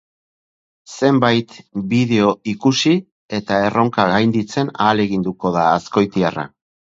Zenbait 0.93 1.51
bideo 1.91 2.31
ikusi 2.53 2.93
eta 3.41 3.59
erronka 3.67 4.07
gainditzen 4.13 4.73
ahaleginduko 4.79 5.53
da 5.59 5.69
azkoitiarra. 5.77 6.49